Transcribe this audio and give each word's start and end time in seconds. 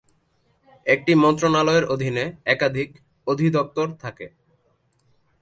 একটি 0.85 1.11
মন্ত্রণালয়ের 1.15 1.85
অধীনে 1.85 2.25
একাধিক 2.45 2.89
অধিদপ্তর 3.27 3.87
থাকে। 3.99 4.27